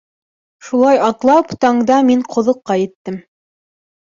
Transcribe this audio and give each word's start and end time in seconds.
Шулай 0.69 1.01
атлап 1.09 1.53
таңда 1.65 1.99
мин 2.09 2.25
ҡоҙоҡҡа 2.33 2.79
еттем. 2.89 3.21